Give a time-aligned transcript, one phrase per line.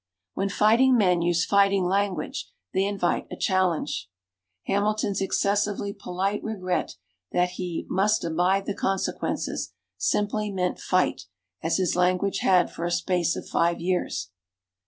[0.33, 4.09] When fighting men use fighting language they invite a challenge.
[4.65, 6.95] Hamilton's excessively polite regret
[7.33, 11.25] that "he must abide the consequences" simply meant fight,
[11.61, 14.31] as his language had for a space of five years.